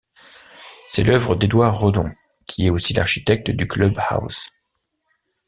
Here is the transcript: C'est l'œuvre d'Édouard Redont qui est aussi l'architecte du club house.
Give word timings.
C'est 0.89 1.03
l'œuvre 1.03 1.35
d'Édouard 1.35 1.77
Redont 1.77 2.11
qui 2.47 2.65
est 2.65 2.71
aussi 2.71 2.91
l'architecte 2.93 3.51
du 3.51 3.67
club 3.67 3.93
house. 4.09 4.49